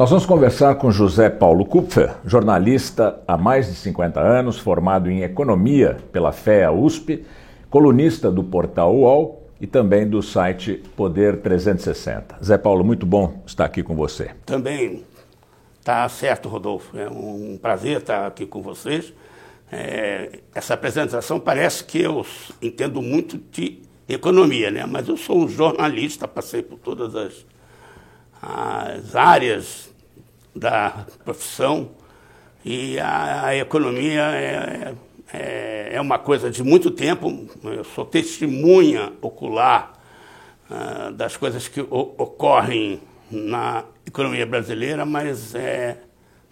Nós 0.00 0.08
vamos 0.08 0.24
conversar 0.24 0.76
com 0.76 0.90
José 0.90 1.28
Paulo 1.28 1.62
Kupfer, 1.66 2.14
jornalista 2.24 3.22
há 3.28 3.36
mais 3.36 3.66
de 3.66 3.74
50 3.74 4.18
anos, 4.18 4.58
formado 4.58 5.10
em 5.10 5.24
economia 5.24 5.98
pela 6.10 6.32
FEA 6.32 6.72
USP, 6.72 7.22
colunista 7.68 8.30
do 8.30 8.42
portal 8.42 8.96
UOL 8.96 9.46
e 9.60 9.66
também 9.66 10.08
do 10.08 10.22
site 10.22 10.82
Poder 10.96 11.42
360. 11.42 12.38
Zé 12.42 12.56
Paulo, 12.56 12.82
muito 12.82 13.04
bom 13.04 13.42
estar 13.44 13.66
aqui 13.66 13.82
com 13.82 13.94
você. 13.94 14.30
Também 14.46 15.04
está 15.78 16.08
certo, 16.08 16.48
Rodolfo. 16.48 16.96
É 16.98 17.06
um 17.06 17.58
prazer 17.60 17.98
estar 17.98 18.26
aqui 18.26 18.46
com 18.46 18.62
vocês. 18.62 19.12
É, 19.70 20.38
essa 20.54 20.72
apresentação 20.72 21.38
parece 21.38 21.84
que 21.84 22.00
eu 22.00 22.24
entendo 22.62 23.02
muito 23.02 23.36
de 23.52 23.82
economia, 24.08 24.70
né? 24.70 24.86
mas 24.86 25.08
eu 25.08 25.18
sou 25.18 25.44
um 25.44 25.46
jornalista, 25.46 26.26
passei 26.26 26.62
por 26.62 26.78
todas 26.78 27.14
as, 27.14 27.44
as 28.40 29.14
áreas 29.14 29.89
da 30.60 31.06
profissão 31.24 31.88
e 32.62 33.00
a, 33.00 33.46
a 33.46 33.56
economia 33.56 34.20
é, 34.20 34.94
é, 35.32 35.88
é, 35.94 36.00
uma 36.00 36.18
coisa 36.18 36.50
de 36.50 36.62
muito 36.62 36.90
tempo. 36.90 37.48
Eu 37.64 37.82
sou 37.82 38.04
testemunha 38.04 39.10
ocular 39.22 39.94
uh, 40.70 41.10
das 41.12 41.34
coisas 41.34 41.66
que 41.66 41.80
o, 41.80 42.14
ocorrem 42.18 43.00
na 43.30 43.84
economia 44.06 44.44
brasileira, 44.44 45.06
mas 45.06 45.54
é 45.54 45.96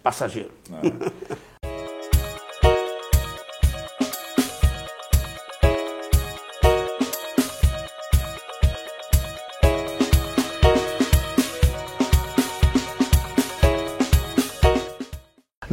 passageiro. 0.03 0.53
Ah. 0.73 1.39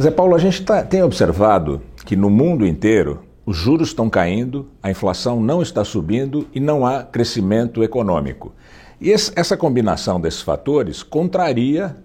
Zé 0.00 0.10
Paulo, 0.10 0.34
a 0.34 0.38
gente 0.38 0.62
tá, 0.62 0.82
tem 0.82 1.02
observado 1.02 1.80
que 2.04 2.14
no 2.14 2.28
mundo 2.28 2.66
inteiro 2.66 3.22
os 3.46 3.56
juros 3.56 3.88
estão 3.88 4.10
caindo, 4.10 4.68
a 4.82 4.90
inflação 4.90 5.40
não 5.40 5.62
está 5.62 5.84
subindo 5.84 6.46
e 6.52 6.60
não 6.60 6.84
há 6.84 7.02
crescimento 7.02 7.82
econômico. 7.82 8.54
E 9.00 9.10
esse, 9.10 9.32
essa 9.34 9.56
combinação 9.56 10.20
desses 10.20 10.42
fatores 10.42 11.02
contraria 11.02 11.96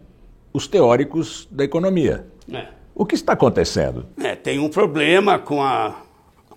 os 0.53 0.67
teóricos 0.67 1.49
da 1.51 1.65
economia. 1.65 2.25
É. 2.51 2.67
O 2.95 3.05
que 3.05 3.15
está 3.15 3.33
acontecendo? 3.33 4.05
É, 4.17 4.35
tem 4.35 4.57
um 4.57 4.69
problema 4.69 5.37
com 5.37 5.61
a, 5.61 5.95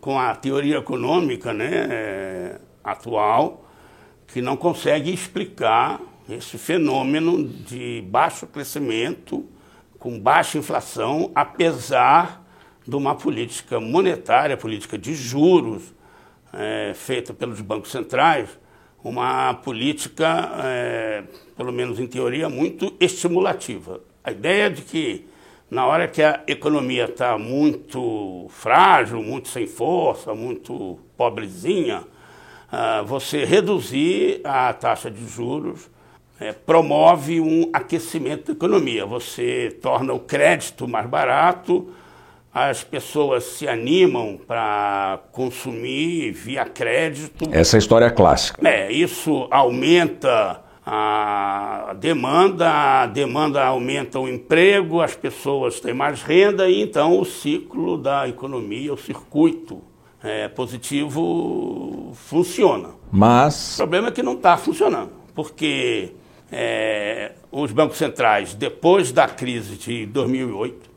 com 0.00 0.16
a 0.19 0.37
teoria 0.37 0.78
econômica 0.78 1.53
né, 1.53 1.70
é, 1.91 2.61
atual 2.83 3.64
que 4.28 4.41
não 4.41 4.56
consegue 4.56 5.12
explicar 5.12 6.00
esse 6.28 6.59
fenômeno 6.59 7.42
de 7.42 8.05
baixo 8.09 8.47
crescimento 8.47 9.44
com 10.05 10.20
baixa 10.20 10.58
inflação, 10.58 11.33
apesar 11.34 12.44
de 12.86 12.94
uma 12.94 13.14
política 13.14 13.80
monetária, 13.80 14.55
política 14.55 14.98
de 14.98 15.14
juros, 15.14 15.94
é, 16.52 16.92
feita 16.94 17.33
pelos 17.33 17.62
bancos 17.62 17.91
centrais, 17.91 18.50
uma 19.02 19.55
política, 19.55 20.52
é, 20.62 21.25
pelo 21.56 21.72
menos 21.72 21.98
em 21.98 22.06
teoria, 22.06 22.50
muito 22.50 22.94
estimulativa. 23.00 24.02
A 24.22 24.30
ideia 24.30 24.69
de 24.69 24.82
que 24.82 25.27
na 25.70 25.86
hora 25.86 26.06
que 26.06 26.22
a 26.22 26.42
economia 26.47 27.06
está 27.06 27.38
muito 27.38 28.47
frágil, 28.50 29.22
muito 29.22 29.48
sem 29.48 29.66
força, 29.66 30.34
muito 30.34 30.98
pobrezinha, 31.16 32.05
ah, 32.70 33.00
você 33.00 33.47
reduzir 33.47 34.42
a 34.44 34.70
taxa 34.75 35.10
de 35.10 35.27
juros 35.27 35.88
é, 36.39 36.53
promove 36.53 37.41
um 37.41 37.71
aquecimento 37.73 38.47
da 38.47 38.53
economia. 38.53 39.07
Você 39.07 39.77
torna 39.81 40.13
o 40.13 40.21
crédito 40.21 40.89
mais 40.89 41.07
barato, 41.07 41.89
as 42.53 42.85
pessoas 42.85 43.45
se 43.45 43.67
animam 43.67 44.39
para 44.47 45.21
consumir 45.33 46.33
via 46.33 46.65
crédito. 46.65 47.49
Essa 47.50 47.77
é 47.77 47.78
a 47.78 47.81
história 47.81 48.11
clássica. 48.11 48.67
É, 48.67 48.93
isso 48.93 49.49
aumenta 49.50 50.62
a 50.87 51.97
demanda, 51.99 52.71
a 52.71 53.06
demanda 53.06 53.65
aumenta 53.65 54.21
o 54.21 54.28
emprego, 54.28 55.00
as 55.00 55.17
pessoas 55.17 55.81
têm 55.81 55.94
mais 55.94 56.23
renda 56.23 56.69
e 56.69 56.83
então 56.83 57.19
o 57.19 57.25
ciclo 57.25 57.97
da 57.97 58.28
economia, 58.28 58.93
o 58.93 58.99
circuito 58.99 59.83
é, 60.23 60.47
positivo 60.47 62.12
funciona. 62.15 62.91
Mas. 63.11 63.75
O 63.75 63.78
problema 63.78 64.09
é 64.09 64.11
que 64.11 64.23
não 64.23 64.34
está 64.34 64.56
funcionando, 64.56 65.12
porque 65.34 66.12
é, 66.56 67.32
os 67.50 67.72
bancos 67.72 67.98
centrais, 67.98 68.54
depois 68.54 69.10
da 69.10 69.26
crise 69.26 69.76
de 69.76 70.06
2008, 70.06 70.88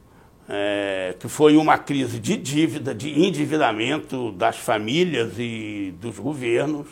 é, 0.48 1.16
que 1.20 1.28
foi 1.28 1.58
uma 1.58 1.80
crise 1.80 2.20
de 2.20 2.38
dívida, 2.38 2.94
de 2.94 3.26
endividamento 3.26 4.32
das 4.34 4.56
famílias 4.58 5.34
e 5.40 5.96
dos 6.00 6.20
governos, 6.20 6.86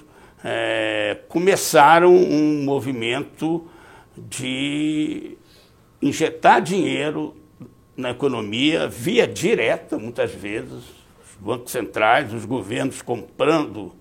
é, 0.44 1.20
começaram 1.30 2.12
um 2.12 2.64
movimento 2.64 3.68
de 4.18 5.38
injetar 6.02 6.60
dinheiro 6.60 7.36
na 7.96 8.10
economia 8.10 8.88
via 8.88 9.28
direta, 9.28 9.96
muitas 9.96 10.32
vezes, 10.32 10.84
os 11.24 11.36
bancos 11.40 11.72
centrais, 11.72 12.34
os 12.34 12.46
governos 12.46 13.04
comprando 13.04 13.94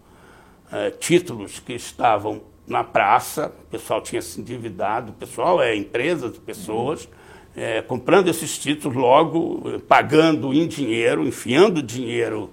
é, 0.72 0.90
títulos 0.90 1.60
que 1.60 1.74
estavam 1.74 2.53
na 2.66 2.82
praça, 2.82 3.52
o 3.66 3.70
pessoal 3.70 4.00
tinha 4.00 4.22
se 4.22 4.40
endividado, 4.40 5.10
o 5.12 5.14
pessoal 5.14 5.62
é 5.62 5.76
empresas, 5.76 6.36
pessoas, 6.38 7.08
é, 7.56 7.82
comprando 7.82 8.28
esses 8.28 8.58
títulos 8.58 8.96
logo, 8.96 9.80
pagando 9.86 10.52
em 10.52 10.66
dinheiro, 10.66 11.26
enfiando 11.26 11.82
dinheiro 11.82 12.50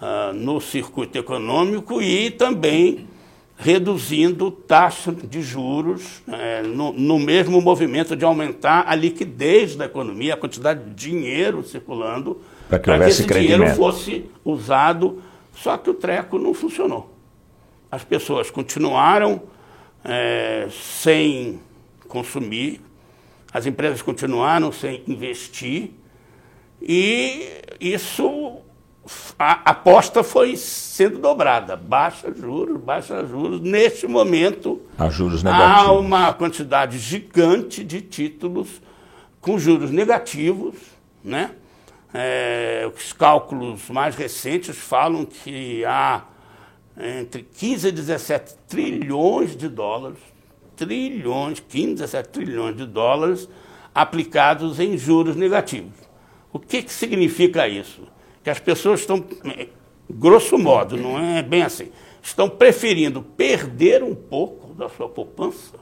uh, 0.00 0.32
no 0.34 0.60
circuito 0.60 1.16
econômico 1.16 2.02
e 2.02 2.30
também 2.30 3.06
reduzindo 3.56 4.50
taxa 4.50 5.10
de 5.10 5.40
juros 5.40 6.22
é, 6.28 6.60
no, 6.62 6.92
no, 6.92 7.18
mesmo 7.18 7.58
movimento 7.62 8.14
de 8.14 8.22
aumentar 8.22 8.84
a 8.86 8.94
liquidez 8.94 9.74
da 9.74 9.86
economia, 9.86 10.34
a 10.34 10.36
quantidade 10.36 10.84
de 10.84 10.94
dinheiro 10.94 11.64
circulando, 11.64 12.38
para 12.68 12.78
que, 12.78 12.92
que 12.92 13.08
esse 13.08 13.24
dinheiro 13.24 13.66
fosse 13.74 14.26
usado, 14.44 15.22
só 15.54 15.78
que 15.78 15.88
o 15.88 15.94
treco 15.94 16.38
não 16.38 16.52
funcionou 16.52 17.15
as 17.90 18.04
pessoas 18.04 18.50
continuaram 18.50 19.42
é, 20.04 20.68
sem 20.70 21.60
consumir, 22.08 22.80
as 23.52 23.66
empresas 23.66 24.02
continuaram 24.02 24.70
sem 24.70 25.02
investir 25.06 25.90
e 26.80 27.62
isso 27.80 28.60
a 29.38 29.70
aposta 29.70 30.24
foi 30.24 30.56
sendo 30.56 31.18
dobrada, 31.18 31.76
baixa 31.76 32.32
juros, 32.32 32.80
baixa 32.80 33.24
juros. 33.24 33.60
Neste 33.60 34.06
momento, 34.06 34.82
há, 34.98 35.08
juros 35.08 35.42
negativos. 35.42 35.78
há 35.78 35.92
uma 35.92 36.32
quantidade 36.32 36.98
gigante 36.98 37.84
de 37.84 38.00
títulos 38.00 38.80
com 39.40 39.58
juros 39.58 39.90
negativos, 39.90 40.74
né? 41.22 41.52
É, 42.12 42.90
os 42.94 43.12
cálculos 43.12 43.88
mais 43.90 44.16
recentes 44.16 44.76
falam 44.76 45.24
que 45.24 45.84
há 45.84 46.22
entre 46.98 47.42
15 47.42 47.88
e 47.88 47.92
17 47.92 48.54
trilhões 48.68 49.56
de 49.56 49.68
dólares, 49.68 50.18
trilhões, 50.74 51.60
15, 51.60 51.94
17 51.94 52.28
trilhões 52.30 52.76
de 52.76 52.86
dólares 52.86 53.48
aplicados 53.94 54.78
em 54.80 54.96
juros 54.96 55.36
negativos. 55.36 55.94
O 56.52 56.58
que, 56.58 56.82
que 56.82 56.92
significa 56.92 57.68
isso? 57.68 58.02
Que 58.42 58.50
as 58.50 58.58
pessoas 58.58 59.00
estão, 59.00 59.24
grosso 60.08 60.58
modo, 60.58 60.96
não 60.96 61.18
é 61.18 61.42
bem 61.42 61.62
assim, 61.62 61.90
estão 62.22 62.48
preferindo 62.48 63.22
perder 63.22 64.02
um 64.02 64.14
pouco 64.14 64.74
da 64.74 64.88
sua 64.88 65.08
poupança, 65.08 65.78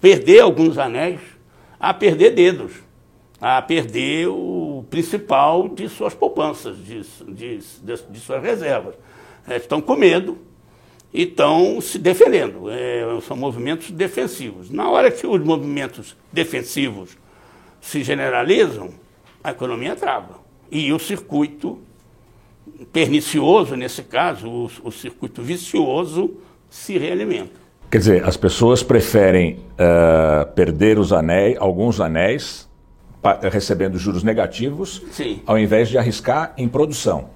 perder 0.00 0.40
alguns 0.40 0.78
anéis, 0.78 1.20
a 1.78 1.92
perder 1.92 2.34
dedos, 2.34 2.72
a 3.40 3.60
perder 3.60 4.28
o 4.28 4.84
principal 4.88 5.68
de 5.68 5.88
suas 5.88 6.14
poupanças, 6.14 6.76
de, 6.78 7.02
de, 7.02 7.58
de, 7.58 8.02
de 8.10 8.20
suas 8.20 8.42
reservas. 8.42 8.94
É, 9.48 9.56
estão 9.56 9.80
com 9.80 9.96
medo 9.96 10.38
e 11.12 11.22
estão 11.22 11.80
se 11.80 11.98
defendendo. 11.98 12.70
É, 12.70 13.04
são 13.26 13.36
movimentos 13.36 13.90
defensivos. 13.90 14.70
Na 14.70 14.90
hora 14.90 15.10
que 15.10 15.26
os 15.26 15.40
movimentos 15.42 16.16
defensivos 16.32 17.16
se 17.80 18.02
generalizam, 18.02 18.90
a 19.42 19.50
economia 19.50 19.94
trava. 19.94 20.40
E 20.70 20.92
o 20.92 20.98
circuito 20.98 21.78
pernicioso, 22.92 23.76
nesse 23.76 24.02
caso, 24.02 24.48
o, 24.48 24.70
o 24.84 24.90
circuito 24.90 25.42
vicioso, 25.42 26.34
se 26.68 26.98
realimenta. 26.98 27.66
Quer 27.90 27.98
dizer, 27.98 28.24
as 28.24 28.36
pessoas 28.36 28.82
preferem 28.82 29.60
uh, 29.74 30.52
perder 30.54 30.98
os 30.98 31.12
anéis, 31.12 31.56
alguns 31.58 32.00
anéis, 32.00 32.68
recebendo 33.50 33.98
juros 33.98 34.22
negativos, 34.22 35.02
Sim. 35.10 35.40
ao 35.46 35.58
invés 35.58 35.88
de 35.88 35.96
arriscar 35.96 36.52
em 36.56 36.68
produção. 36.68 37.30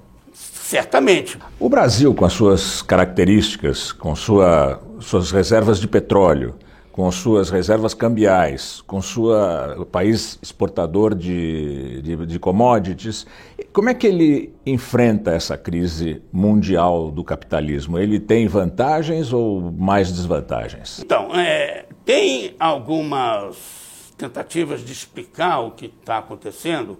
Certamente. 0.70 1.36
O 1.58 1.68
Brasil, 1.68 2.14
com 2.14 2.24
as 2.24 2.32
suas 2.32 2.80
características, 2.80 3.90
com 3.90 4.14
sua, 4.14 4.80
suas 5.00 5.32
reservas 5.32 5.80
de 5.80 5.88
petróleo, 5.88 6.54
com 6.92 7.10
suas 7.10 7.50
reservas 7.50 7.92
cambiais, 7.92 8.80
com 8.86 9.02
sua 9.02 9.84
país 9.90 10.38
exportador 10.40 11.16
de, 11.16 12.00
de, 12.02 12.24
de, 12.24 12.38
commodities, 12.38 13.26
como 13.72 13.88
é 13.88 13.94
que 13.94 14.06
ele 14.06 14.54
enfrenta 14.64 15.32
essa 15.32 15.58
crise 15.58 16.22
mundial 16.32 17.10
do 17.10 17.24
capitalismo? 17.24 17.98
Ele 17.98 18.20
tem 18.20 18.46
vantagens 18.46 19.32
ou 19.32 19.72
mais 19.72 20.12
desvantagens? 20.12 21.00
Então, 21.00 21.34
é, 21.34 21.86
tem 22.04 22.54
algumas 22.60 24.12
tentativas 24.16 24.84
de 24.84 24.92
explicar 24.92 25.58
o 25.62 25.72
que 25.72 25.86
está 25.86 26.18
acontecendo, 26.18 26.96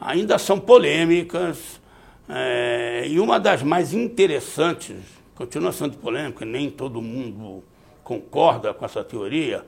ainda 0.00 0.38
são 0.38 0.58
polêmicas, 0.58 1.80
é, 2.28 3.04
e 3.08 3.18
uma 3.18 3.38
das 3.38 3.62
mais 3.62 3.92
interessantes, 3.92 4.96
continua 5.34 5.72
sendo 5.72 5.96
polêmica, 5.98 6.44
nem 6.44 6.70
todo 6.70 7.02
mundo 7.02 7.62
concorda 8.04 8.72
com 8.72 8.84
essa 8.84 9.02
teoria, 9.02 9.64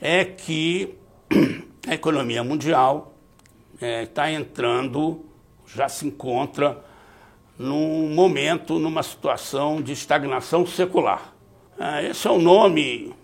é 0.00 0.24
que 0.24 0.94
a 1.86 1.94
economia 1.94 2.42
mundial 2.42 3.14
está 3.80 4.28
é, 4.28 4.34
entrando, 4.34 5.24
já 5.66 5.88
se 5.88 6.06
encontra 6.06 6.82
num 7.58 8.08
momento, 8.12 8.78
numa 8.78 9.02
situação 9.02 9.80
de 9.80 9.92
estagnação 9.92 10.66
secular. 10.66 11.32
É, 11.78 12.08
esse 12.08 12.26
é 12.26 12.30
o 12.30 12.38
nome 12.38 13.14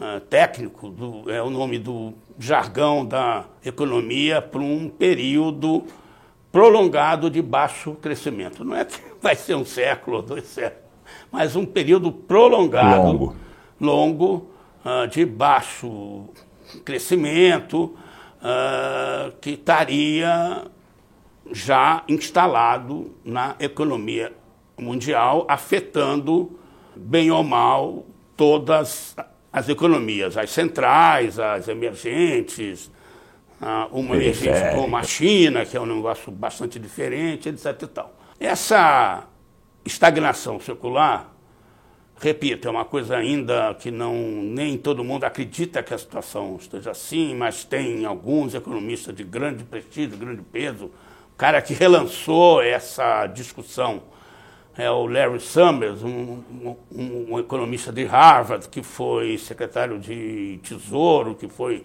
é, 0.00 0.20
técnico, 0.20 0.90
do, 0.90 1.30
é 1.30 1.42
o 1.42 1.50
nome 1.50 1.78
do 1.78 2.12
jargão 2.38 3.06
da 3.06 3.44
economia 3.64 4.42
para 4.42 4.60
um 4.60 4.88
período 4.88 5.84
prolongado 6.54 7.28
de 7.28 7.42
baixo 7.42 7.96
crescimento. 8.00 8.64
Não 8.64 8.76
é 8.76 8.84
que 8.84 9.00
vai 9.20 9.34
ser 9.34 9.56
um 9.56 9.64
século 9.64 10.18
ou 10.18 10.22
dois 10.22 10.44
séculos, 10.44 10.84
mas 11.32 11.56
um 11.56 11.66
período 11.66 12.12
prolongado. 12.12 13.08
Longo 13.08 13.44
longo 13.80 14.50
uh, 14.84 15.08
de 15.08 15.24
baixo 15.24 16.28
crescimento 16.84 17.94
uh, 18.40 19.32
que 19.40 19.50
estaria 19.50 20.64
já 21.50 22.02
instalado 22.08 23.14
na 23.24 23.54
economia 23.58 24.32
mundial, 24.78 25.44
afetando, 25.48 26.58
bem 26.96 27.30
ou 27.30 27.44
mal, 27.44 28.06
todas 28.36 29.14
as 29.52 29.68
economias, 29.68 30.36
as 30.36 30.50
centrais, 30.50 31.38
as 31.38 31.68
emergentes, 31.68 32.90
uh, 33.64 33.98
uma 33.98 34.14
emergente 34.16 34.74
como 34.74 34.96
a 34.96 35.02
China, 35.02 35.64
que 35.64 35.76
é 35.76 35.80
um 35.80 35.86
negócio 35.86 36.30
bastante 36.30 36.78
diferente, 36.78 37.48
etc. 37.48 37.82
E 37.82 37.86
tal. 37.86 38.14
Essa 38.38 39.26
estagnação 39.84 40.60
secular 40.60 41.34
Repito, 42.20 42.68
é 42.68 42.70
uma 42.70 42.84
coisa 42.84 43.16
ainda 43.16 43.74
que 43.74 43.90
não 43.90 44.14
nem 44.14 44.78
todo 44.78 45.02
mundo 45.02 45.24
acredita 45.24 45.82
que 45.82 45.92
a 45.92 45.98
situação 45.98 46.56
esteja 46.60 46.92
assim, 46.92 47.34
mas 47.34 47.64
tem 47.64 48.04
alguns 48.04 48.54
economistas 48.54 49.14
de 49.14 49.24
grande 49.24 49.64
prestígio, 49.64 50.16
grande 50.16 50.40
peso. 50.40 50.86
O 50.86 51.36
cara 51.36 51.60
que 51.60 51.74
relançou 51.74 52.62
essa 52.62 53.26
discussão 53.26 54.04
é 54.76 54.88
o 54.90 55.06
Larry 55.06 55.40
Summers, 55.40 56.02
um, 56.02 56.42
um, 56.90 57.26
um 57.30 57.38
economista 57.38 57.92
de 57.92 58.04
Harvard, 58.04 58.68
que 58.68 58.82
foi 58.82 59.36
secretário 59.36 59.98
de 59.98 60.60
Tesouro, 60.62 61.34
que 61.34 61.48
foi 61.48 61.84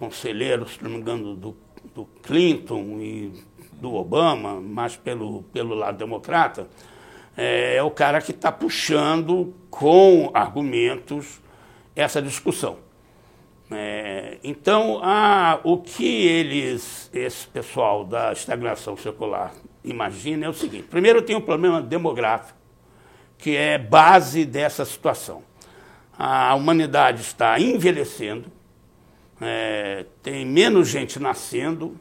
conselheiro, 0.00 0.66
se 0.66 0.82
não 0.82 0.90
me 0.90 0.96
engano, 0.96 1.36
do, 1.36 1.54
do 1.94 2.06
Clinton 2.22 2.98
e 3.00 3.32
do 3.74 3.94
Obama, 3.94 4.58
mais 4.58 4.96
pelo, 4.96 5.42
pelo 5.52 5.74
lado 5.74 5.98
democrata 5.98 6.66
é, 7.36 7.76
é 7.76 7.82
o 7.82 7.90
cara 7.90 8.20
que 8.22 8.30
está 8.30 8.50
puxando 8.50 9.54
com 9.70 10.30
argumentos 10.32 11.40
essa 11.94 12.22
discussão. 12.22 12.78
É, 13.70 14.38
então, 14.42 15.00
a, 15.02 15.60
o 15.62 15.78
que 15.78 16.26
eles, 16.26 17.10
esse 17.12 17.46
pessoal 17.46 18.04
da 18.04 18.32
estagnação 18.32 18.96
secular 18.96 19.52
imagina 19.84 20.46
é 20.46 20.48
o 20.48 20.54
seguinte: 20.54 20.84
primeiro, 20.84 21.22
tem 21.22 21.36
um 21.36 21.40
problema 21.40 21.80
demográfico, 21.80 22.58
que 23.36 23.54
é 23.54 23.76
base 23.76 24.46
dessa 24.46 24.84
situação. 24.84 25.42
A 26.18 26.54
humanidade 26.54 27.20
está 27.20 27.58
envelhecendo, 27.60 28.50
é, 29.40 30.04
tem 30.22 30.44
menos 30.44 30.88
gente 30.88 31.18
nascendo, 31.18 31.96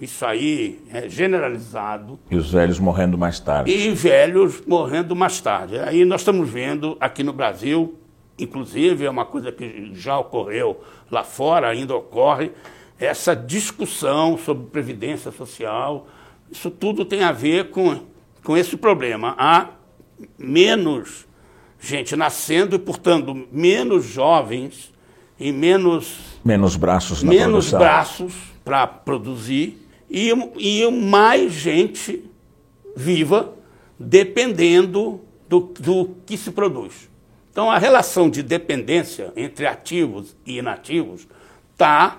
isso 0.00 0.24
aí 0.24 0.80
é 0.92 1.08
generalizado. 1.08 2.18
E 2.30 2.36
os 2.36 2.52
velhos 2.52 2.78
morrendo 2.78 3.16
mais 3.16 3.40
tarde. 3.40 3.72
E 3.72 3.90
velhos 3.90 4.62
morrendo 4.66 5.16
mais 5.16 5.40
tarde. 5.40 5.78
Aí 5.78 6.04
nós 6.04 6.20
estamos 6.20 6.48
vendo 6.48 6.96
aqui 7.00 7.22
no 7.22 7.32
Brasil, 7.32 7.98
inclusive 8.38 9.04
é 9.06 9.10
uma 9.10 9.24
coisa 9.24 9.50
que 9.50 9.90
já 9.94 10.18
ocorreu 10.18 10.80
lá 11.10 11.24
fora, 11.24 11.68
ainda 11.68 11.96
ocorre, 11.96 12.52
essa 12.98 13.34
discussão 13.34 14.36
sobre 14.36 14.66
previdência 14.66 15.32
social. 15.32 16.06
Isso 16.50 16.70
tudo 16.70 17.04
tem 17.04 17.22
a 17.22 17.32
ver 17.32 17.70
com, 17.70 18.00
com 18.44 18.56
esse 18.56 18.76
problema. 18.76 19.34
Há 19.38 19.70
menos 20.36 21.26
gente 21.80 22.14
nascendo 22.14 22.76
e, 22.76 22.78
portanto, 22.78 23.46
menos 23.50 24.04
jovens 24.04 24.92
e 25.38 25.52
menos. 25.52 26.38
Menos 26.44 26.76
braços 26.76 27.22
na 27.22 27.30
Menos 27.30 27.68
produção. 27.68 27.78
braços 27.78 28.34
para 28.64 28.86
produzir 28.86 29.86
e, 30.10 30.30
e 30.56 30.90
mais 30.90 31.52
gente 31.52 32.24
viva 32.96 33.54
dependendo 33.98 35.20
do, 35.48 35.60
do 35.60 36.10
que 36.26 36.36
se 36.36 36.50
produz. 36.50 37.08
Então, 37.50 37.70
a 37.70 37.78
relação 37.78 38.30
de 38.30 38.42
dependência 38.42 39.32
entre 39.36 39.66
ativos 39.66 40.36
e 40.46 40.58
inativos 40.58 41.26
está 41.72 42.18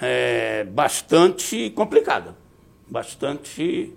é, 0.00 0.64
bastante 0.64 1.70
complicada, 1.70 2.34
bastante. 2.88 3.92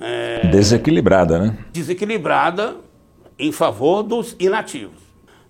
É, 0.00 0.48
desequilibrada, 0.48 1.38
né? 1.38 1.58
Desequilibrada 1.72 2.76
em 3.38 3.50
favor 3.52 4.02
dos 4.02 4.36
inativos. 4.38 5.03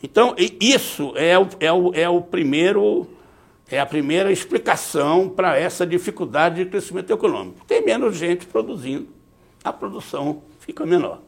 Então, 0.04 0.34
isso 0.60 1.14
é 1.16 1.38
o, 1.38 1.48
é 1.58 1.72
o, 1.72 1.94
é 1.94 2.06
o 2.06 2.20
primeiro 2.20 3.08
é 3.70 3.80
a 3.80 3.86
primeira 3.86 4.30
explicação 4.30 5.30
para 5.30 5.58
essa 5.58 5.86
dificuldade 5.86 6.62
de 6.62 6.68
crescimento 6.68 7.10
econômico. 7.10 7.64
Tem 7.66 7.82
menos 7.82 8.14
gente 8.14 8.44
produzindo, 8.44 9.08
a 9.64 9.72
produção 9.72 10.42
fica 10.60 10.84
menor. 10.84 11.22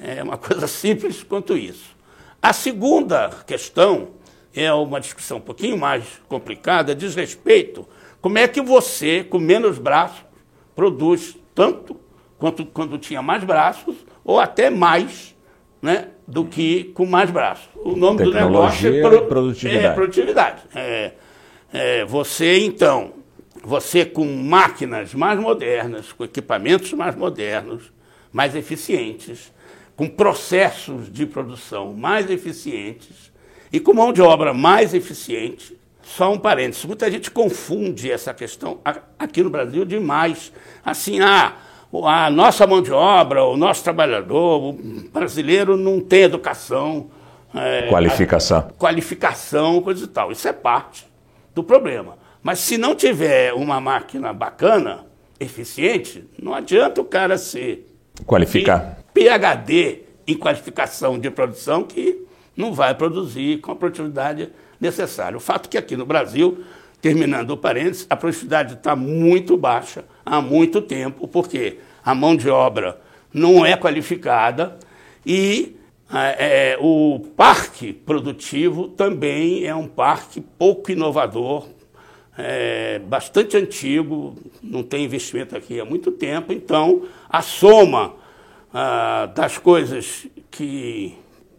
É 0.00 0.22
uma 0.22 0.38
coisa 0.38 0.68
simples 0.68 1.24
quanto 1.24 1.56
isso. 1.56 1.96
A 2.40 2.52
segunda 2.52 3.30
questão 3.44 4.10
é 4.54 4.72
uma 4.72 5.00
discussão 5.00 5.38
um 5.38 5.40
pouquinho 5.40 5.76
mais 5.76 6.04
complicada, 6.28 6.94
diz 6.94 7.16
respeito 7.16 7.84
como 8.20 8.38
é 8.38 8.46
que 8.46 8.62
você, 8.62 9.24
com 9.24 9.40
menos 9.40 9.76
braços, 9.76 10.24
produz 10.76 11.36
tanto 11.52 11.98
quanto 12.38 12.64
quando 12.64 12.96
tinha 12.96 13.20
mais 13.20 13.42
braços, 13.42 13.96
ou 14.24 14.38
até 14.38 14.70
mais 14.70 15.33
né, 15.84 16.08
do 16.26 16.46
que 16.46 16.84
com 16.94 17.04
mais 17.04 17.30
braços. 17.30 17.68
O 17.76 17.94
nome 17.94 18.24
Tecnologia 18.24 18.40
do 18.40 18.50
negócio 18.50 18.94
é, 18.94 19.02
pro, 19.02 19.26
produtividade. 19.26 19.86
É, 19.86 19.92
produtividade. 19.92 20.62
É, 20.74 21.12
é, 21.70 22.04
você, 22.06 22.64
então, 22.64 23.12
você 23.62 24.02
com 24.02 24.24
máquinas 24.24 25.12
mais 25.12 25.38
modernas, 25.38 26.10
com 26.10 26.24
equipamentos 26.24 26.90
mais 26.94 27.14
modernos, 27.14 27.92
mais 28.32 28.56
eficientes, 28.56 29.52
com 29.94 30.08
processos 30.08 31.12
de 31.12 31.26
produção 31.26 31.92
mais 31.92 32.30
eficientes 32.30 33.30
e 33.70 33.78
com 33.78 33.92
mão 33.92 34.10
de 34.10 34.22
obra 34.22 34.54
mais 34.54 34.94
eficiente. 34.94 35.76
Só 36.02 36.32
um 36.32 36.38
parênteses, 36.38 36.86
muita 36.86 37.10
gente 37.10 37.30
confunde 37.30 38.10
essa 38.10 38.32
questão 38.32 38.80
aqui 39.18 39.42
no 39.42 39.50
Brasil 39.50 39.84
demais. 39.84 40.50
Assim, 40.82 41.20
ah, 41.20 41.54
a 42.02 42.30
nossa 42.30 42.66
mão 42.66 42.82
de 42.82 42.92
obra, 42.92 43.44
o 43.44 43.56
nosso 43.56 43.84
trabalhador, 43.84 44.70
o 44.70 44.72
brasileiro 45.12 45.76
não 45.76 46.00
tem 46.00 46.22
educação. 46.22 47.10
É, 47.54 47.86
qualificação. 47.88 48.68
qualificação, 48.76 49.80
coisa 49.80 50.04
e 50.04 50.08
tal. 50.08 50.32
Isso 50.32 50.48
é 50.48 50.52
parte 50.52 51.06
do 51.54 51.62
problema. 51.62 52.16
Mas 52.42 52.58
se 52.58 52.76
não 52.76 52.94
tiver 52.94 53.52
uma 53.54 53.80
máquina 53.80 54.32
bacana, 54.32 55.06
eficiente, 55.38 56.24
não 56.40 56.54
adianta 56.54 57.00
o 57.00 57.04
cara 57.04 57.36
ser 57.38 57.86
qualificar 58.26 58.98
PhD 59.12 60.02
em 60.26 60.36
qualificação 60.36 61.18
de 61.18 61.30
produção 61.30 61.82
que 61.82 62.24
não 62.56 62.72
vai 62.72 62.94
produzir 62.94 63.60
com 63.60 63.72
a 63.72 63.76
produtividade 63.76 64.50
necessária. 64.80 65.36
O 65.36 65.40
fato 65.40 65.66
é 65.66 65.70
que 65.70 65.78
aqui 65.78 65.96
no 65.96 66.06
Brasil, 66.06 66.64
terminando 67.04 67.50
o 67.50 67.56
parênteses, 67.58 68.06
a 68.08 68.16
produtividade 68.16 68.72
está 68.72 68.96
muito 68.96 69.58
baixa 69.58 70.06
há 70.24 70.40
muito 70.40 70.80
tempo, 70.80 71.28
porque 71.28 71.76
a 72.02 72.14
mão 72.14 72.34
de 72.34 72.48
obra 72.48 72.98
não 73.30 73.62
é 73.66 73.76
qualificada 73.76 74.78
e 75.26 75.76
é, 76.10 76.70
é, 76.72 76.78
o 76.80 77.20
parque 77.36 77.92
produtivo 77.92 78.88
também 78.88 79.66
é 79.66 79.74
um 79.74 79.86
parque 79.86 80.40
pouco 80.40 80.90
inovador, 80.90 81.68
é, 82.38 83.00
bastante 83.00 83.54
antigo, 83.54 84.34
não 84.62 84.82
tem 84.82 85.04
investimento 85.04 85.54
aqui 85.54 85.78
há 85.78 85.84
muito 85.84 86.10
tempo, 86.10 86.54
então 86.54 87.02
a 87.28 87.42
soma 87.42 88.14
ah, 88.72 89.30
das 89.34 89.58
coisas 89.58 90.26
que 90.50 91.14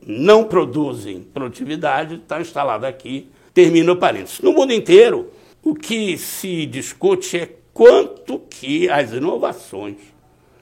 não 0.08 0.46
produzem 0.46 1.22
produtividade 1.22 2.16
está 2.16 2.42
instalada 2.42 2.88
aqui 2.88 3.30
termina 3.54 3.94
o 3.94 3.96
parênteses. 3.96 4.42
No 4.42 4.52
mundo 4.52 4.74
inteiro, 4.74 5.32
o 5.66 5.74
que 5.74 6.16
se 6.16 6.68
discute 6.68 7.38
é 7.40 7.50
quanto 7.74 8.38
que 8.38 8.88
as 8.88 9.12
inovações 9.12 9.98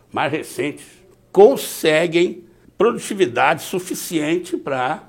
mais 0.09 0.31
recentes 0.31 0.85
conseguem 1.29 2.45
produtividade 2.77 3.63
suficiente 3.63 4.55
para 4.55 5.03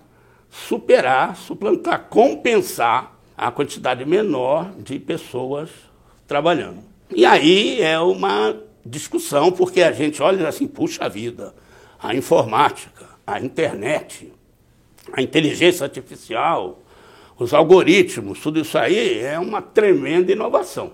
superar, 0.51 1.37
suplantar, 1.37 2.09
compensar 2.09 3.17
a 3.37 3.53
quantidade 3.53 4.05
menor 4.05 4.73
de 4.77 4.99
pessoas 4.99 5.71
trabalhando. 6.27 6.83
E 7.15 7.25
aí 7.25 7.81
é 7.81 7.99
uma 8.01 8.57
discussão, 8.85 9.53
porque 9.53 9.81
a 9.81 9.93
gente 9.93 10.21
olha 10.21 10.49
assim, 10.49 10.67
puxa 10.67 11.09
vida, 11.09 11.55
a 12.01 12.13
informática, 12.17 13.11
a 13.25 13.41
internet, 13.41 14.33
a 15.13 15.23
inteligência 15.23 15.85
artificial, 15.85 16.83
os 17.39 17.53
algoritmos, 17.53 18.41
tudo 18.41 18.61
isso 18.61 18.79
aí 18.79 19.19
é 19.19 19.39
uma 19.39 19.61
tremenda 19.61 20.31
inovação. 20.33 20.93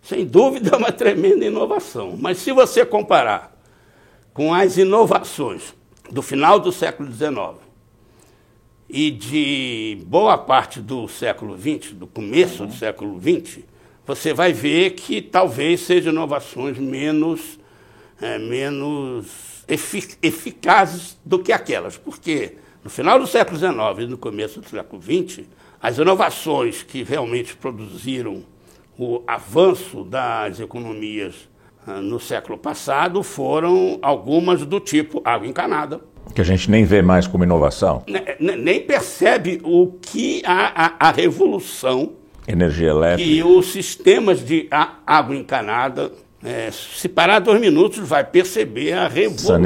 Sem 0.00 0.24
dúvida 0.24 0.70
é 0.74 0.76
uma 0.76 0.92
tremenda 0.92 1.44
inovação. 1.44 2.16
Mas 2.18 2.38
se 2.38 2.52
você 2.52 2.84
comparar 2.84 3.56
com 4.32 4.52
as 4.52 4.76
inovações 4.76 5.74
do 6.10 6.22
final 6.22 6.58
do 6.58 6.72
século 6.72 7.12
XIX 7.12 7.60
e 8.88 9.10
de 9.10 9.98
boa 10.06 10.36
parte 10.36 10.80
do 10.80 11.08
século 11.08 11.56
XX, 11.58 11.92
do 11.92 12.06
começo 12.06 12.66
do 12.66 12.74
século 12.74 13.20
XX, 13.20 13.60
você 14.06 14.34
vai 14.34 14.52
ver 14.52 14.90
que 14.90 15.22
talvez 15.22 15.80
sejam 15.80 16.12
inovações 16.12 16.78
menos, 16.78 17.58
é, 18.20 18.38
menos 18.38 19.64
efic 19.68 20.16
eficazes 20.22 21.16
do 21.24 21.38
que 21.38 21.52
aquelas. 21.52 21.96
Porque 21.96 22.56
no 22.82 22.90
final 22.90 23.18
do 23.18 23.26
século 23.26 23.56
XIX 23.56 23.72
e 24.00 24.06
no 24.06 24.18
começo 24.18 24.60
do 24.60 24.68
século 24.68 25.00
XX, 25.00 25.44
as 25.82 25.98
inovações 25.98 26.84
que 26.84 27.02
realmente 27.02 27.56
produziram 27.56 28.44
o 28.96 29.20
avanço 29.26 30.04
das 30.04 30.60
economias 30.60 31.48
ah, 31.84 32.00
no 32.00 32.20
século 32.20 32.56
passado 32.56 33.24
foram 33.24 33.98
algumas 34.00 34.64
do 34.64 34.78
tipo 34.78 35.20
água 35.24 35.48
encanada. 35.48 36.00
Que 36.32 36.40
a 36.40 36.44
gente 36.44 36.70
nem 36.70 36.84
vê 36.84 37.02
mais 37.02 37.26
como 37.26 37.42
inovação. 37.42 38.04
Nem 38.38 38.80
percebe 38.80 39.60
o 39.64 39.88
que 40.00 40.40
a, 40.46 40.86
a, 40.86 41.08
a 41.08 41.10
revolução. 41.10 42.12
Energia 42.46 42.90
elétrica. 42.90 43.28
E 43.28 43.42
os 43.42 43.72
sistemas 43.72 44.44
de 44.44 44.68
água 44.70 45.34
encanada. 45.34 46.12
É, 46.44 46.70
se 46.70 47.08
parar 47.08 47.40
dois 47.40 47.60
minutos, 47.60 47.98
vai 48.08 48.24
perceber 48.24 48.92
a 48.92 49.08
revolução 49.08 49.60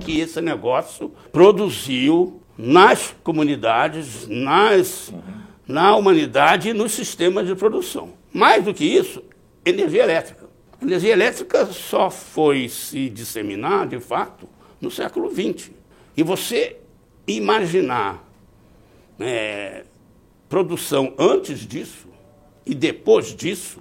que 0.00 0.20
esse 0.20 0.40
negócio 0.40 1.12
produziu 1.32 2.40
nas 2.56 3.14
comunidades, 3.22 4.26
nas, 4.28 5.12
na 5.70 5.94
humanidade 5.96 6.68
e 6.68 6.74
nos 6.74 6.92
sistemas 6.92 7.46
de 7.46 7.54
produção. 7.54 8.12
Mais 8.32 8.64
do 8.64 8.74
que 8.74 8.84
isso, 8.84 9.22
energia 9.64 10.02
elétrica. 10.02 10.48
A 10.80 10.84
energia 10.84 11.12
elétrica 11.12 11.66
só 11.66 12.10
foi 12.10 12.68
se 12.68 13.08
disseminar, 13.08 13.86
de 13.86 14.00
fato, 14.00 14.48
no 14.80 14.90
século 14.90 15.30
XX. 15.30 15.70
E 16.16 16.22
você 16.22 16.76
imaginar 17.26 18.24
é, 19.18 19.84
produção 20.48 21.14
antes 21.18 21.60
disso 21.60 22.08
e 22.66 22.74
depois 22.74 23.34
disso, 23.34 23.80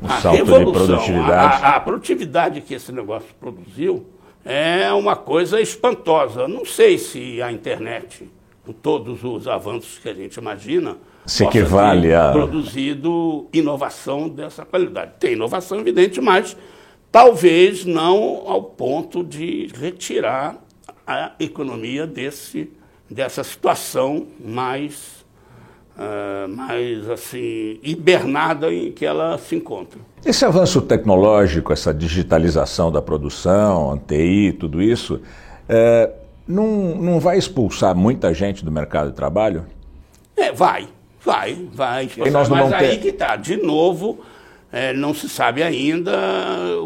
o 0.00 0.06
a 0.06 0.20
salto 0.20 0.36
revolução, 0.36 0.82
de 0.82 0.92
produtividade. 0.92 1.64
A, 1.64 1.68
a, 1.76 1.80
produtividade 1.80 2.60
que 2.60 2.74
esse 2.74 2.92
negócio 2.92 3.28
produziu 3.40 4.06
é 4.44 4.92
uma 4.92 5.16
coisa 5.16 5.60
espantosa. 5.60 6.46
Não 6.46 6.64
sei 6.64 6.98
se 6.98 7.40
a 7.42 7.50
internet, 7.50 8.30
todos 8.72 9.22
os 9.24 9.46
avanços 9.46 9.98
que 9.98 10.08
a 10.08 10.14
gente 10.14 10.36
imagina, 10.36 10.96
se 11.24 11.44
equivale 11.44 12.14
a. 12.14 12.30
produzido 12.32 13.46
inovação 13.52 14.28
dessa 14.28 14.64
qualidade. 14.64 15.12
Tem 15.18 15.32
inovação, 15.32 15.80
evidente, 15.80 16.20
mas 16.20 16.56
talvez 17.10 17.84
não 17.84 18.44
ao 18.46 18.62
ponto 18.62 19.24
de 19.24 19.70
retirar 19.74 20.56
a 21.06 21.32
economia 21.38 22.06
desse, 22.06 22.70
dessa 23.10 23.42
situação 23.44 24.26
mais, 24.44 25.24
uh, 25.96 26.48
mais 26.48 27.08
assim, 27.08 27.78
hibernada 27.82 28.72
em 28.72 28.92
que 28.92 29.04
ela 29.04 29.38
se 29.38 29.56
encontra. 29.56 30.00
Esse 30.24 30.44
avanço 30.44 30.82
tecnológico, 30.82 31.72
essa 31.72 31.94
digitalização 31.94 32.90
da 32.90 33.00
produção, 33.00 34.00
TI, 34.06 34.56
tudo 34.58 34.82
isso, 34.82 35.20
é, 35.68 36.12
não, 36.46 36.94
não 36.94 37.20
vai 37.20 37.38
expulsar 37.38 37.94
muita 37.94 38.32
gente 38.32 38.64
do 38.64 38.70
mercado 38.70 39.10
de 39.10 39.16
trabalho? 39.16 39.66
É, 40.36 40.52
vai. 40.52 40.88
Vai, 41.24 41.54
vai. 41.74 42.08
Mas 42.30 42.72
aí 42.72 42.90
ter... 42.90 43.00
que 43.00 43.08
está, 43.08 43.34
de 43.34 43.56
novo, 43.56 44.20
é, 44.70 44.92
não 44.92 45.12
se 45.12 45.28
sabe 45.28 45.60
ainda 45.60 46.12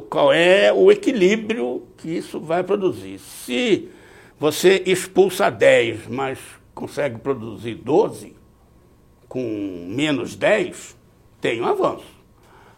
qual 0.09 0.33
é 0.33 0.73
o 0.73 0.90
equilíbrio 0.90 1.83
que 1.99 2.09
isso 2.09 2.40
vai 2.40 2.62
produzir. 2.62 3.19
Se 3.19 3.90
você 4.38 4.83
expulsa 4.87 5.50
10, 5.50 6.07
mas 6.09 6.38
consegue 6.75 7.19
produzir 7.19 7.75
12, 7.75 8.35
com 9.29 9.87
menos 9.88 10.35
10, 10.35 10.97
tem 11.38 11.61
um 11.61 11.67
avanço. 11.67 12.21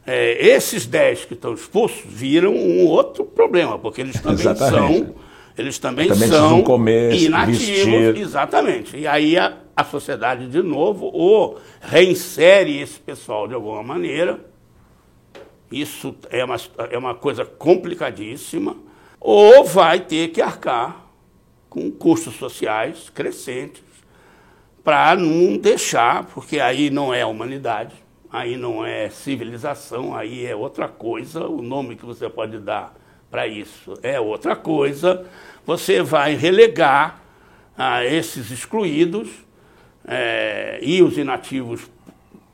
É, 0.04 0.44
esses 0.44 0.84
10 0.84 1.26
que 1.26 1.34
estão 1.34 1.54
expulsos 1.54 2.02
viram 2.04 2.52
um 2.52 2.86
outro 2.86 3.24
problema, 3.24 3.78
porque 3.78 4.00
eles 4.00 4.20
também 4.20 4.40
Exatamente. 4.40 4.98
são 4.98 5.14
eles 5.56 5.78
também, 5.78 6.08
também 6.08 6.28
são 6.28 6.62
comer, 6.62 7.14
inativos. 7.14 7.58
Vestir. 7.58 8.16
Exatamente. 8.16 8.96
E 8.96 9.06
aí 9.06 9.36
a, 9.36 9.58
a 9.76 9.84
sociedade, 9.84 10.46
de 10.48 10.62
novo, 10.62 11.10
ou 11.12 11.58
reinsere 11.80 12.80
esse 12.80 12.98
pessoal 12.98 13.46
de 13.46 13.54
alguma 13.54 13.82
maneira. 13.82 14.40
Isso 15.70 16.14
é 16.30 16.44
uma, 16.44 16.56
é 16.90 16.98
uma 16.98 17.14
coisa 17.14 17.44
complicadíssima. 17.44 18.76
Ou 19.20 19.64
vai 19.64 20.00
ter 20.00 20.28
que 20.28 20.40
arcar 20.40 21.06
com 21.68 21.90
custos 21.90 22.34
sociais 22.34 23.08
crescentes 23.10 23.82
para 24.82 25.14
não 25.14 25.56
deixar, 25.56 26.24
porque 26.26 26.58
aí 26.58 26.90
não 26.90 27.14
é 27.14 27.24
humanidade, 27.24 27.94
aí 28.30 28.56
não 28.56 28.84
é 28.84 29.08
civilização, 29.08 30.14
aí 30.14 30.44
é 30.44 30.56
outra 30.56 30.88
coisa. 30.88 31.46
O 31.46 31.62
nome 31.62 31.96
que 31.96 32.04
você 32.04 32.28
pode 32.28 32.58
dar 32.58 32.94
para 33.32 33.46
isso 33.48 33.94
é 34.02 34.20
outra 34.20 34.54
coisa. 34.54 35.24
Você 35.64 36.02
vai 36.02 36.34
relegar 36.34 37.22
a 37.74 38.04
esses 38.04 38.50
excluídos 38.50 39.30
é, 40.06 40.78
e 40.82 41.02
os 41.02 41.16
inativos 41.16 41.90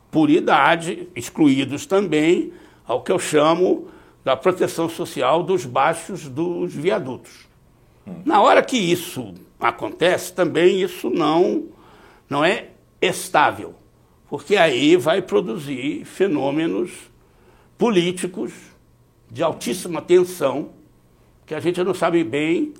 por 0.08 0.30
idade, 0.30 1.08
excluídos 1.16 1.85
também, 1.85 2.52
ao 2.87 3.02
que 3.02 3.11
eu 3.11 3.18
chamo 3.18 3.88
da 4.25 4.37
proteção 4.37 4.88
social 4.88 5.42
dos 5.42 5.66
baixos 5.66 6.28
dos 6.28 6.73
viadutos. 6.73 7.49
Na 8.25 8.40
hora 8.40 8.62
que 8.62 8.76
isso 8.76 9.35
acontece, 9.58 10.32
também 10.32 10.80
isso 10.80 11.11
não, 11.11 11.64
não 12.30 12.44
é 12.44 12.68
estável, 13.02 13.75
porque 14.30 14.56
aí 14.56 14.97
vai 14.97 15.23
produzir 15.23 16.04
fenômenos 16.04 16.92
políticos 17.76 18.52
de 19.30 19.42
altíssima 19.42 20.00
tensão, 20.00 20.70
que 21.47 21.54
a 21.54 21.61
gente 21.61 21.82
não 21.82 21.94
sabe 21.94 22.23
bem 22.25 22.75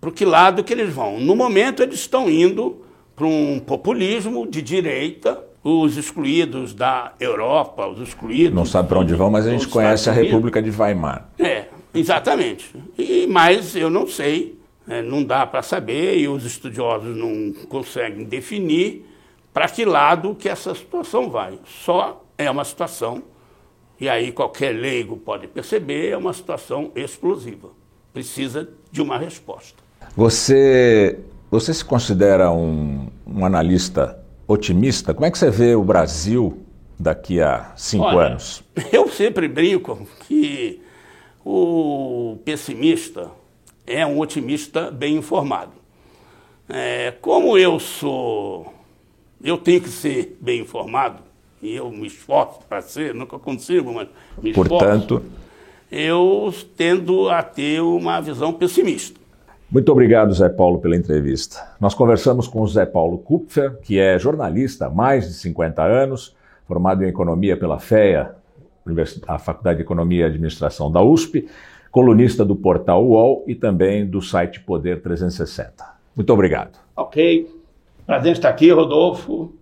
para 0.00 0.10
que 0.10 0.24
lado 0.24 0.62
que 0.62 0.72
eles 0.72 0.92
vão. 0.92 1.18
No 1.18 1.34
momento, 1.34 1.82
eles 1.82 2.00
estão 2.00 2.28
indo 2.28 2.84
para 3.16 3.26
um 3.26 3.58
populismo 3.58 4.46
de 4.46 4.60
direita, 4.60 5.42
os 5.62 5.96
excluídos 5.96 6.74
da 6.74 7.14
Europa, 7.18 7.86
os 7.86 8.00
excluídos. 8.06 8.54
Não 8.54 8.66
sabe 8.66 8.88
para 8.88 8.98
onde 8.98 9.14
vão, 9.14 9.30
mas 9.30 9.46
a 9.46 9.50
gente 9.50 9.66
conhece 9.68 10.10
a 10.10 10.12
República 10.12 10.60
de 10.60 10.70
Weimar. 10.70 11.28
É, 11.38 11.66
exatamente. 11.94 12.70
E, 12.98 13.26
mas 13.26 13.74
eu 13.74 13.88
não 13.88 14.06
sei, 14.06 14.58
é, 14.86 15.00
não 15.00 15.24
dá 15.24 15.46
para 15.46 15.62
saber, 15.62 16.18
e 16.18 16.28
os 16.28 16.44
estudiosos 16.44 17.16
não 17.16 17.54
conseguem 17.68 18.24
definir 18.24 19.06
para 19.54 19.68
que 19.68 19.84
lado 19.84 20.34
que 20.34 20.48
essa 20.48 20.74
situação 20.74 21.30
vai. 21.30 21.58
Só 21.64 22.24
é 22.36 22.50
uma 22.50 22.64
situação 22.64 23.22
e 24.00 24.08
aí 24.08 24.32
qualquer 24.32 24.72
leigo 24.72 25.16
pode 25.16 25.46
perceber, 25.46 26.10
é 26.10 26.16
uma 26.16 26.32
situação 26.32 26.90
explosiva. 26.94 27.70
Precisa 28.12 28.68
de 28.90 29.02
uma 29.02 29.18
resposta. 29.18 29.82
Você, 30.16 31.18
você 31.50 31.74
se 31.74 31.84
considera 31.84 32.50
um, 32.50 33.08
um 33.26 33.44
analista 33.44 34.18
otimista? 34.46 35.12
Como 35.12 35.26
é 35.26 35.30
que 35.30 35.38
você 35.38 35.50
vê 35.50 35.74
o 35.74 35.82
Brasil 35.82 36.62
daqui 36.98 37.40
a 37.40 37.72
cinco 37.76 38.04
Olha, 38.04 38.28
anos? 38.28 38.62
Eu 38.92 39.08
sempre 39.08 39.48
brinco 39.48 40.06
que 40.20 40.80
o 41.44 42.38
pessimista 42.44 43.30
é 43.86 44.06
um 44.06 44.18
otimista 44.18 44.90
bem 44.90 45.16
informado. 45.16 45.72
É, 46.68 47.12
como 47.20 47.58
eu 47.58 47.78
sou, 47.78 48.72
eu 49.42 49.58
tenho 49.58 49.82
que 49.82 49.90
ser 49.90 50.38
bem 50.40 50.62
informado, 50.62 51.22
e 51.64 51.74
eu 51.76 51.90
me 51.90 52.06
esforço 52.06 52.60
para 52.68 52.82
ser, 52.82 53.14
nunca 53.14 53.38
consigo, 53.38 53.92
mas 53.94 54.06
me 54.40 54.52
Portanto, 54.52 55.14
esforço, 55.14 55.44
eu 55.90 56.54
tendo 56.76 57.30
a 57.30 57.42
ter 57.42 57.80
uma 57.80 58.20
visão 58.20 58.52
pessimista. 58.52 59.18
Muito 59.70 59.90
obrigado, 59.90 60.32
Zé 60.34 60.50
Paulo, 60.50 60.78
pela 60.78 60.94
entrevista. 60.94 61.66
Nós 61.80 61.94
conversamos 61.94 62.46
com 62.46 62.60
o 62.60 62.68
Zé 62.68 62.84
Paulo 62.84 63.16
Kupfer, 63.16 63.78
que 63.80 63.98
é 63.98 64.18
jornalista 64.18 64.86
há 64.86 64.90
mais 64.90 65.26
de 65.26 65.32
50 65.32 65.82
anos, 65.82 66.36
formado 66.68 67.02
em 67.02 67.08
Economia 67.08 67.56
pela 67.56 67.78
FEA, 67.78 68.36
a 69.26 69.38
Faculdade 69.38 69.78
de 69.78 69.82
Economia 69.82 70.20
e 70.20 70.24
Administração 70.24 70.92
da 70.92 71.02
USP, 71.02 71.48
colunista 71.90 72.44
do 72.44 72.54
portal 72.54 73.02
UOL 73.06 73.42
e 73.46 73.54
também 73.54 74.06
do 74.06 74.20
site 74.20 74.60
Poder 74.60 75.00
360. 75.00 75.72
Muito 76.14 76.30
obrigado. 76.30 76.78
Ok. 76.94 77.48
Prazer 78.06 78.32
estar 78.32 78.50
aqui, 78.50 78.70
Rodolfo. 78.70 79.54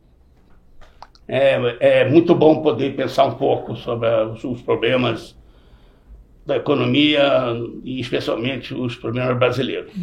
É, 1.35 2.03
é 2.03 2.11
muito 2.11 2.35
bom 2.35 2.61
poder 2.61 2.95
pensar 2.95 3.25
um 3.25 3.37
pouco 3.37 3.75
sobre 3.75 4.07
os, 4.45 4.61
problemas 4.61 5.35
da 6.45 6.59
economia 6.59 7.23
e 7.83 7.99
especialmente 7.99 8.75
os 8.75 8.97
problemas 8.97 9.39
brasileiros. 9.39 9.95